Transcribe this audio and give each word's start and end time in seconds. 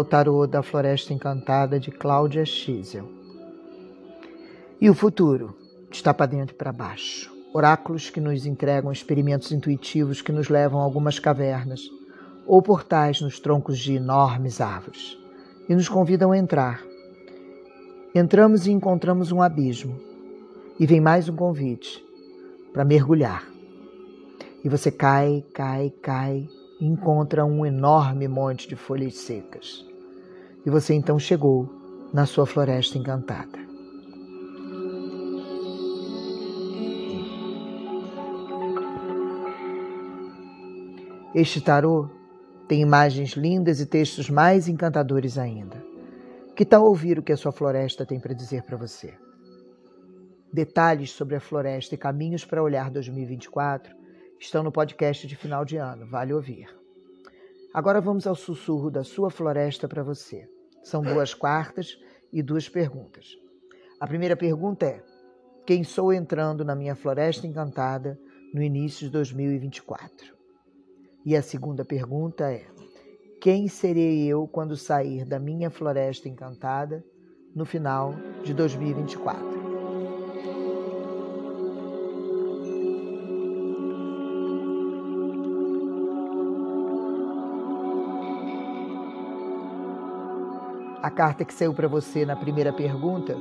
o 0.00 0.04
tarô 0.04 0.46
da 0.46 0.62
Floresta 0.62 1.12
Encantada 1.12 1.78
de 1.78 1.90
Cláudia 1.90 2.44
Schissel. 2.46 3.06
E 4.80 4.88
o 4.88 4.94
futuro 4.94 5.54
está 5.90 6.14
para 6.14 6.24
dentro 6.24 6.54
e 6.54 6.58
para 6.58 6.72
baixo. 6.72 7.30
Oráculos 7.52 8.08
que 8.08 8.20
nos 8.20 8.46
entregam 8.46 8.90
experimentos 8.90 9.52
intuitivos 9.52 10.22
que 10.22 10.32
nos 10.32 10.48
levam 10.48 10.80
a 10.80 10.84
algumas 10.84 11.18
cavernas 11.18 11.82
ou 12.46 12.62
portais 12.62 13.20
nos 13.20 13.38
troncos 13.38 13.78
de 13.78 13.94
enormes 13.94 14.60
árvores 14.60 15.18
e 15.68 15.74
nos 15.74 15.88
convidam 15.88 16.32
a 16.32 16.38
entrar. 16.38 16.82
Entramos 18.14 18.66
e 18.66 18.72
encontramos 18.72 19.30
um 19.30 19.42
abismo. 19.42 20.00
E 20.78 20.86
vem 20.86 21.00
mais 21.00 21.28
um 21.28 21.36
convite 21.36 22.02
para 22.72 22.86
mergulhar. 22.86 23.46
E 24.64 24.68
você 24.68 24.90
cai, 24.90 25.44
cai, 25.52 25.92
cai 26.02 26.48
e 26.80 26.86
encontra 26.86 27.44
um 27.44 27.66
enorme 27.66 28.26
monte 28.26 28.66
de 28.66 28.76
folhas 28.76 29.14
secas. 29.16 29.89
E 30.64 30.70
você 30.70 30.94
então 30.94 31.18
chegou 31.18 31.68
na 32.12 32.26
sua 32.26 32.46
floresta 32.46 32.98
encantada. 32.98 33.58
Este 41.34 41.60
tarô 41.60 42.10
tem 42.66 42.82
imagens 42.82 43.30
lindas 43.30 43.80
e 43.80 43.86
textos 43.86 44.28
mais 44.28 44.68
encantadores 44.68 45.38
ainda. 45.38 45.82
Que 46.56 46.64
tal 46.64 46.84
ouvir 46.84 47.18
o 47.18 47.22
que 47.22 47.32
a 47.32 47.36
sua 47.36 47.52
floresta 47.52 48.04
tem 48.04 48.18
para 48.18 48.34
dizer 48.34 48.64
para 48.64 48.76
você? 48.76 49.14
Detalhes 50.52 51.12
sobre 51.12 51.36
a 51.36 51.40
floresta 51.40 51.94
e 51.94 51.98
caminhos 51.98 52.44
para 52.44 52.62
olhar 52.62 52.90
2024 52.90 53.94
estão 54.40 54.62
no 54.62 54.72
podcast 54.72 55.26
de 55.26 55.36
final 55.36 55.64
de 55.64 55.76
ano, 55.76 56.06
vale 56.06 56.34
ouvir. 56.34 56.79
Agora 57.72 58.00
vamos 58.00 58.26
ao 58.26 58.34
sussurro 58.34 58.90
da 58.90 59.04
sua 59.04 59.30
floresta 59.30 59.86
para 59.86 60.02
você. 60.02 60.48
São 60.82 61.02
duas 61.02 61.32
quartas 61.34 61.96
e 62.32 62.42
duas 62.42 62.68
perguntas. 62.68 63.36
A 64.00 64.08
primeira 64.08 64.36
pergunta 64.36 64.86
é: 64.86 65.00
Quem 65.64 65.84
sou 65.84 66.12
entrando 66.12 66.64
na 66.64 66.74
minha 66.74 66.96
floresta 66.96 67.46
encantada 67.46 68.18
no 68.52 68.60
início 68.60 69.06
de 69.06 69.12
2024? 69.12 70.34
E 71.24 71.36
a 71.36 71.42
segunda 71.42 71.84
pergunta 71.84 72.50
é: 72.50 72.66
Quem 73.40 73.68
serei 73.68 74.26
eu 74.26 74.48
quando 74.48 74.76
sair 74.76 75.24
da 75.24 75.38
minha 75.38 75.70
floresta 75.70 76.28
encantada 76.28 77.04
no 77.54 77.64
final 77.64 78.14
de 78.42 78.52
2024? 78.52 79.59
A 91.02 91.08
carta 91.08 91.46
que 91.46 91.54
saiu 91.54 91.72
para 91.72 91.88
você 91.88 92.26
na 92.26 92.36
primeira 92.36 92.74
pergunta, 92.74 93.34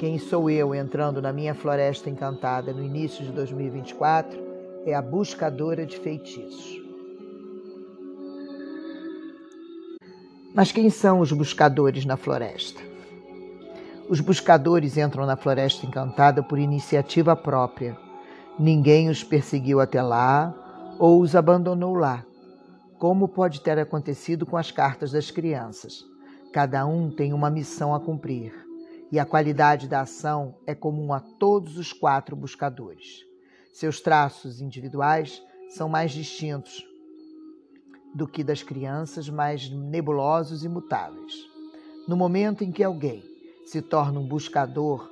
quem 0.00 0.18
sou 0.18 0.50
eu 0.50 0.74
entrando 0.74 1.22
na 1.22 1.32
minha 1.32 1.54
floresta 1.54 2.10
encantada 2.10 2.72
no 2.72 2.82
início 2.82 3.24
de 3.24 3.30
2024, 3.30 4.36
é 4.84 4.92
a 4.92 5.00
buscadora 5.00 5.86
de 5.86 5.96
feitiços. 5.96 6.82
Mas 10.52 10.72
quem 10.72 10.90
são 10.90 11.20
os 11.20 11.30
buscadores 11.30 12.04
na 12.04 12.16
floresta? 12.16 12.80
Os 14.08 14.20
buscadores 14.20 14.96
entram 14.96 15.24
na 15.24 15.36
floresta 15.36 15.86
encantada 15.86 16.42
por 16.42 16.58
iniciativa 16.58 17.36
própria. 17.36 17.96
Ninguém 18.58 19.08
os 19.08 19.22
perseguiu 19.22 19.80
até 19.80 20.02
lá 20.02 20.52
ou 20.98 21.20
os 21.20 21.36
abandonou 21.36 21.94
lá, 21.94 22.24
como 22.98 23.28
pode 23.28 23.60
ter 23.60 23.78
acontecido 23.78 24.44
com 24.44 24.56
as 24.56 24.72
cartas 24.72 25.12
das 25.12 25.30
crianças. 25.30 26.15
Cada 26.56 26.86
um 26.86 27.10
tem 27.10 27.34
uma 27.34 27.50
missão 27.50 27.94
a 27.94 28.00
cumprir, 28.00 28.50
e 29.12 29.18
a 29.18 29.26
qualidade 29.26 29.86
da 29.86 30.00
ação 30.00 30.54
é 30.66 30.74
comum 30.74 31.12
a 31.12 31.20
todos 31.20 31.76
os 31.76 31.92
quatro 31.92 32.34
buscadores. 32.34 33.26
Seus 33.74 34.00
traços 34.00 34.62
individuais 34.62 35.42
são 35.68 35.86
mais 35.86 36.12
distintos 36.12 36.82
do 38.14 38.26
que 38.26 38.42
das 38.42 38.62
crianças, 38.62 39.28
mais 39.28 39.68
nebulosos 39.68 40.64
e 40.64 40.68
mutáveis. 40.70 41.34
No 42.08 42.16
momento 42.16 42.64
em 42.64 42.72
que 42.72 42.82
alguém 42.82 43.22
se 43.66 43.82
torna 43.82 44.18
um 44.18 44.26
buscador, 44.26 45.10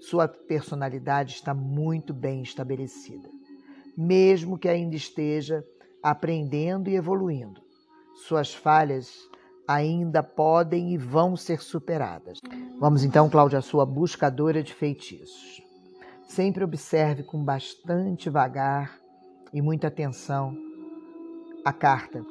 sua 0.00 0.26
personalidade 0.26 1.34
está 1.34 1.52
muito 1.52 2.14
bem 2.14 2.42
estabelecida, 2.42 3.28
mesmo 3.94 4.58
que 4.58 4.66
ainda 4.66 4.96
esteja 4.96 5.62
aprendendo 6.02 6.88
e 6.88 6.96
evoluindo. 6.96 7.60
Suas 8.14 8.54
falhas 8.54 9.28
ainda 9.66 10.22
podem 10.22 10.92
e 10.92 10.96
vão 10.96 11.36
ser 11.36 11.60
superadas. 11.60 12.38
Vamos 12.78 13.04
então, 13.04 13.28
Cláudia, 13.28 13.60
sua 13.60 13.84
buscadora 13.84 14.62
de 14.62 14.72
feitiços. 14.72 15.62
Sempre 16.28 16.64
observe 16.64 17.22
com 17.22 17.42
bastante 17.42 18.28
vagar 18.28 18.98
e 19.52 19.62
muita 19.62 19.88
atenção 19.88 20.56
a 21.64 21.72
carta, 21.72 22.24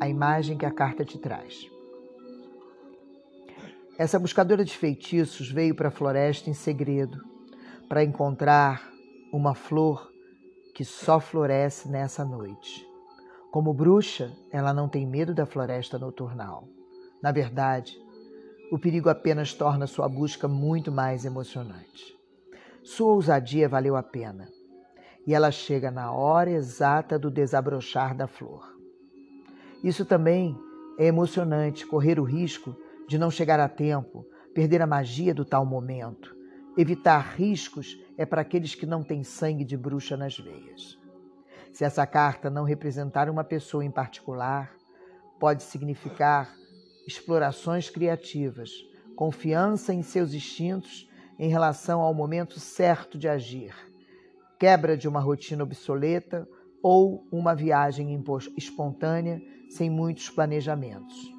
a 0.00 0.08
imagem 0.08 0.58
que 0.58 0.66
a 0.66 0.70
carta 0.70 1.04
te 1.04 1.18
traz. 1.18 1.70
Essa 3.98 4.18
buscadora 4.18 4.64
de 4.64 4.76
feitiços 4.76 5.50
veio 5.50 5.74
para 5.74 5.88
a 5.88 5.90
floresta 5.90 6.50
em 6.50 6.54
segredo 6.54 7.18
para 7.88 8.04
encontrar 8.04 8.90
uma 9.32 9.54
flor 9.54 10.10
que 10.74 10.84
só 10.84 11.18
floresce 11.18 11.88
nessa 11.88 12.24
noite. 12.24 12.86
Como 13.56 13.72
bruxa, 13.72 14.36
ela 14.52 14.74
não 14.74 14.86
tem 14.86 15.06
medo 15.06 15.32
da 15.32 15.46
floresta 15.46 15.98
noturnal. 15.98 16.68
Na 17.22 17.32
verdade, 17.32 17.98
o 18.70 18.78
perigo 18.78 19.08
apenas 19.08 19.54
torna 19.54 19.86
sua 19.86 20.06
busca 20.10 20.46
muito 20.46 20.92
mais 20.92 21.24
emocionante. 21.24 22.14
Sua 22.84 23.14
ousadia 23.14 23.66
valeu 23.66 23.96
a 23.96 24.02
pena, 24.02 24.46
e 25.26 25.32
ela 25.32 25.50
chega 25.50 25.90
na 25.90 26.12
hora 26.12 26.50
exata 26.50 27.18
do 27.18 27.30
desabrochar 27.30 28.14
da 28.14 28.26
flor. 28.26 28.76
Isso 29.82 30.04
também 30.04 30.54
é 30.98 31.06
emocionante, 31.06 31.86
correr 31.86 32.20
o 32.20 32.24
risco 32.24 32.76
de 33.08 33.16
não 33.16 33.30
chegar 33.30 33.58
a 33.58 33.70
tempo, 33.70 34.26
perder 34.52 34.82
a 34.82 34.86
magia 34.86 35.32
do 35.32 35.46
tal 35.46 35.64
momento. 35.64 36.36
Evitar 36.76 37.20
riscos 37.20 37.98
é 38.18 38.26
para 38.26 38.42
aqueles 38.42 38.74
que 38.74 38.84
não 38.84 39.02
têm 39.02 39.24
sangue 39.24 39.64
de 39.64 39.78
bruxa 39.78 40.14
nas 40.14 40.36
veias. 40.36 41.05
Se 41.76 41.84
essa 41.84 42.06
carta 42.06 42.48
não 42.48 42.64
representar 42.64 43.28
uma 43.28 43.44
pessoa 43.44 43.84
em 43.84 43.90
particular, 43.90 44.74
pode 45.38 45.62
significar 45.62 46.50
explorações 47.06 47.90
criativas, 47.90 48.70
confiança 49.14 49.92
em 49.92 50.02
seus 50.02 50.32
instintos 50.32 51.06
em 51.38 51.50
relação 51.50 52.00
ao 52.00 52.14
momento 52.14 52.58
certo 52.58 53.18
de 53.18 53.28
agir, 53.28 53.74
quebra 54.58 54.96
de 54.96 55.06
uma 55.06 55.20
rotina 55.20 55.64
obsoleta 55.64 56.48
ou 56.82 57.28
uma 57.30 57.54
viagem 57.54 58.18
espontânea 58.56 59.38
sem 59.68 59.90
muitos 59.90 60.30
planejamentos. 60.30 61.30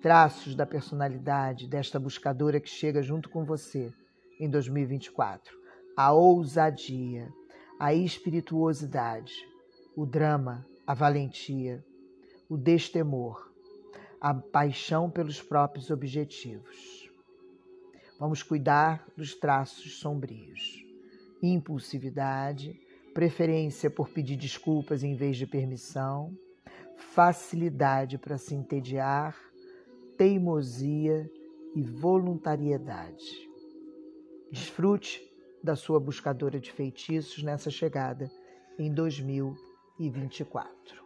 Traços 0.00 0.54
da 0.54 0.64
personalidade 0.64 1.66
desta 1.66 1.98
buscadora 1.98 2.60
que 2.60 2.68
chega 2.68 3.02
junto 3.02 3.28
com 3.28 3.44
você 3.44 3.92
em 4.38 4.48
2024. 4.48 5.52
A 5.96 6.12
ousadia, 6.12 7.28
a 7.82 7.92
espirituosidade, 7.92 9.34
o 9.96 10.06
drama, 10.06 10.64
a 10.86 10.94
valentia, 10.94 11.84
o 12.48 12.56
destemor, 12.56 13.52
a 14.20 14.32
paixão 14.32 15.10
pelos 15.10 15.42
próprios 15.42 15.90
objetivos. 15.90 17.10
Vamos 18.20 18.40
cuidar 18.40 19.04
dos 19.16 19.34
traços 19.34 19.98
sombrios. 19.98 20.86
Impulsividade, 21.42 22.80
preferência 23.12 23.90
por 23.90 24.10
pedir 24.10 24.36
desculpas 24.36 25.02
em 25.02 25.16
vez 25.16 25.36
de 25.36 25.44
permissão, 25.44 26.38
facilidade 26.94 28.16
para 28.16 28.38
se 28.38 28.54
entediar, 28.54 29.36
teimosia 30.16 31.28
e 31.74 31.82
voluntariedade. 31.82 33.50
Desfrute 34.52 35.31
da 35.62 35.76
sua 35.76 36.00
buscadora 36.00 36.58
de 36.58 36.72
feitiços 36.72 37.42
nessa 37.42 37.70
chegada 37.70 38.30
em 38.78 38.90
2024. 38.92 41.01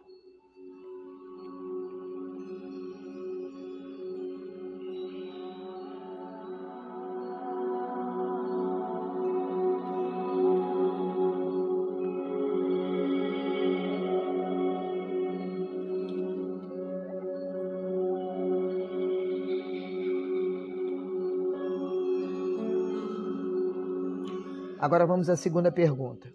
Agora 24.79 25.07
vamos 25.07 25.27
à 25.27 25.35
segunda 25.35 25.71
pergunta. 25.71 26.31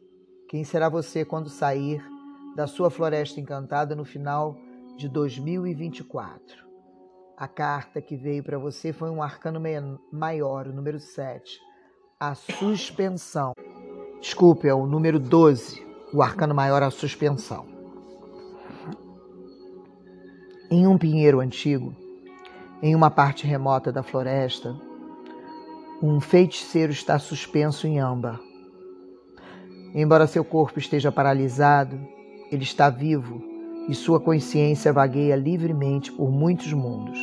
Quem 0.48 0.64
será 0.64 0.88
você 0.88 1.24
quando 1.24 1.48
sair 1.48 2.04
da 2.56 2.66
sua 2.66 2.90
floresta 2.90 3.40
encantada 3.40 3.94
no 3.94 4.04
final 4.04 4.58
de 4.98 5.08
2024? 5.08 6.66
A 7.36 7.46
carta 7.46 8.02
que 8.02 8.16
veio 8.16 8.42
para 8.42 8.58
você 8.58 8.92
foi 8.92 9.10
um 9.10 9.22
arcano 9.22 9.62
maior, 10.10 10.66
o 10.66 10.72
número 10.72 10.98
7. 10.98 11.60
A 12.18 12.34
suspensão. 12.34 13.52
Desculpe, 14.20 14.66
é 14.66 14.74
o 14.74 14.86
número 14.86 15.20
12. 15.20 15.80
O 16.12 16.20
arcano 16.20 16.54
maior, 16.54 16.82
a 16.82 16.90
suspensão. 16.90 17.64
Em 20.68 20.84
um 20.84 20.98
pinheiro 20.98 21.38
antigo, 21.38 21.94
em 22.82 22.96
uma 22.96 23.10
parte 23.10 23.46
remota 23.46 23.92
da 23.92 24.02
floresta, 24.02 24.76
um 26.02 26.20
feiticeiro 26.20 26.90
está 26.90 27.16
suspenso 27.16 27.86
em 27.86 28.00
âmbar. 28.00 28.40
Embora 29.94 30.26
seu 30.26 30.44
corpo 30.44 30.80
esteja 30.80 31.12
paralisado, 31.12 31.96
ele 32.50 32.64
está 32.64 32.90
vivo 32.90 33.40
e 33.88 33.94
sua 33.94 34.18
consciência 34.18 34.92
vagueia 34.92 35.36
livremente 35.36 36.10
por 36.10 36.28
muitos 36.28 36.72
mundos. 36.72 37.18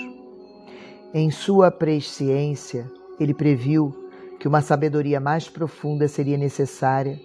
Em 1.13 1.29
sua 1.29 1.69
presciência, 1.69 2.89
ele 3.19 3.33
previu 3.33 3.93
que 4.39 4.47
uma 4.47 4.61
sabedoria 4.61 5.19
mais 5.19 5.49
profunda 5.49 6.07
seria 6.07 6.37
necessária 6.37 7.19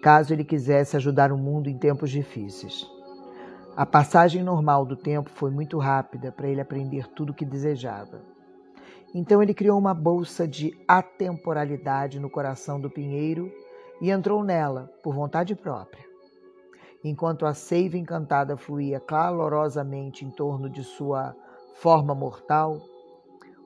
caso 0.00 0.32
ele 0.32 0.44
quisesse 0.44 0.96
ajudar 0.96 1.32
o 1.32 1.36
mundo 1.36 1.68
em 1.68 1.76
tempos 1.76 2.10
difíceis. 2.10 2.86
A 3.76 3.84
passagem 3.84 4.44
normal 4.44 4.86
do 4.86 4.96
tempo 4.96 5.28
foi 5.28 5.50
muito 5.50 5.76
rápida 5.76 6.30
para 6.30 6.48
ele 6.48 6.60
aprender 6.60 7.08
tudo 7.08 7.30
o 7.30 7.34
que 7.34 7.44
desejava. 7.44 8.22
Então 9.14 9.42
ele 9.42 9.52
criou 9.52 9.78
uma 9.78 9.92
bolsa 9.92 10.46
de 10.46 10.72
atemporalidade 10.86 12.20
no 12.20 12.30
coração 12.30 12.80
do 12.80 12.88
pinheiro 12.88 13.52
e 14.00 14.10
entrou 14.10 14.44
nela 14.44 14.90
por 15.02 15.14
vontade 15.14 15.54
própria. 15.54 16.04
Enquanto 17.02 17.44
a 17.44 17.54
seiva 17.54 17.96
encantada 17.96 18.56
fluía 18.56 19.00
calorosamente 19.00 20.24
em 20.24 20.30
torno 20.30 20.68
de 20.70 20.84
sua 20.84 21.34
forma 21.76 22.14
mortal, 22.14 22.78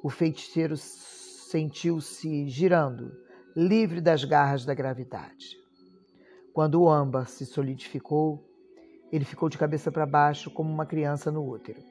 o 0.02 0.08
feiticeiro 0.08 0.76
sentiu-se 0.76 2.49
girando, 2.49 3.12
livre 3.56 4.00
das 4.00 4.25
garras 4.25 4.64
da 4.64 4.73
gravidade. 4.73 5.56
Quando 6.52 6.81
o 6.81 6.88
âmbar 6.88 7.29
se 7.29 7.44
solidificou, 7.44 8.43
ele 9.11 9.25
ficou 9.25 9.49
de 9.49 9.58
cabeça 9.58 9.91
para 9.91 10.06
baixo 10.06 10.50
como 10.50 10.73
uma 10.73 10.87
criança 10.87 11.31
no 11.31 11.44
útero. 11.44 11.82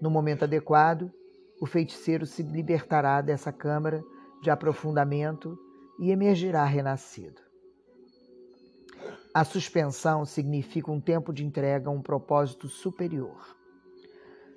No 0.00 0.10
momento 0.10 0.44
adequado, 0.44 1.12
o 1.60 1.66
feiticeiro 1.66 2.24
se 2.24 2.42
libertará 2.42 3.20
dessa 3.20 3.52
câmara 3.52 4.02
de 4.42 4.50
aprofundamento 4.50 5.58
e 5.98 6.10
emergirá 6.10 6.64
renascido. 6.64 7.42
A 9.34 9.44
suspensão 9.44 10.24
significa 10.24 10.90
um 10.90 11.00
tempo 11.00 11.32
de 11.32 11.44
entrega 11.44 11.90
a 11.90 11.92
um 11.92 12.00
propósito 12.00 12.66
superior. 12.66 13.56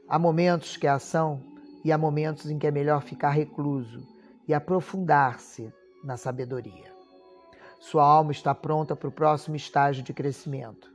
Há 0.08 0.18
momentos 0.18 0.78
que 0.78 0.88
a 0.88 0.96
ação 0.96 1.44
e 1.84 1.92
há 1.92 1.98
momentos 1.98 2.50
em 2.50 2.58
que 2.58 2.66
é 2.66 2.72
melhor 2.72 3.04
ficar 3.04 3.32
recluso 3.32 4.08
e 4.48 4.54
aprofundar-se 4.54 5.72
na 6.04 6.16
sabedoria. 6.16 6.94
Sua 7.80 8.04
alma 8.04 8.32
está 8.32 8.56
pronta 8.56 8.96
para 8.96 9.10
o 9.10 9.12
próximo 9.12 9.58
estágio 9.58 10.02
de 10.02 10.14
crescimento. 10.14 10.92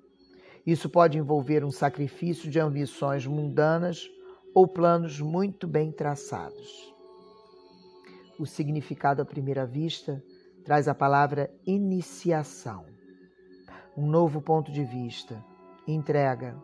Isso 0.66 0.88
pode 0.88 1.18
envolver 1.18 1.64
um 1.64 1.70
sacrifício 1.70 2.50
de 2.50 2.58
ambições 2.58 3.26
mundanas 3.26 4.08
ou 4.58 4.66
planos 4.66 5.20
muito 5.20 5.68
bem 5.68 5.92
traçados. 5.92 6.92
O 8.40 8.44
significado 8.44 9.22
à 9.22 9.24
primeira 9.24 9.64
vista 9.64 10.20
traz 10.64 10.88
a 10.88 10.94
palavra 10.96 11.48
iniciação 11.64 12.84
um 13.96 14.08
novo 14.08 14.42
ponto 14.42 14.72
de 14.72 14.84
vista, 14.84 15.44
entrega, 15.86 16.60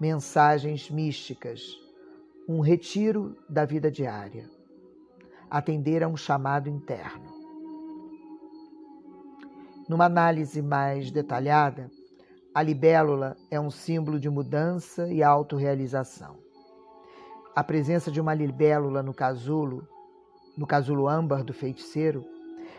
mensagens 0.00 0.90
místicas, 0.90 1.62
um 2.48 2.58
retiro 2.58 3.36
da 3.48 3.64
vida 3.64 3.88
diária, 3.88 4.50
atender 5.48 6.02
a 6.02 6.08
um 6.08 6.16
chamado 6.16 6.68
interno. 6.68 7.30
Numa 9.88 10.06
análise 10.06 10.60
mais 10.60 11.12
detalhada, 11.12 11.88
a 12.52 12.60
libélula 12.64 13.36
é 13.48 13.60
um 13.60 13.70
símbolo 13.70 14.18
de 14.18 14.28
mudança 14.28 15.06
e 15.06 15.22
autorrealização. 15.22 16.41
A 17.54 17.62
presença 17.62 18.10
de 18.10 18.20
uma 18.20 18.32
libélula 18.32 19.02
no 19.02 19.12
casulo, 19.12 19.86
no 20.56 20.66
casulo 20.66 21.06
âmbar 21.06 21.44
do 21.44 21.52
feiticeiro, 21.52 22.24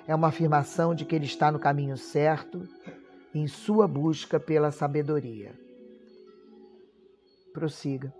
é 0.07 0.15
uma 0.15 0.29
afirmação 0.29 0.95
de 0.95 1.05
que 1.05 1.15
ele 1.15 1.25
está 1.25 1.51
no 1.51 1.59
caminho 1.59 1.95
certo 1.95 2.67
em 3.33 3.47
sua 3.47 3.87
busca 3.87 4.39
pela 4.39 4.71
sabedoria. 4.71 5.53
Prossiga. 7.53 8.13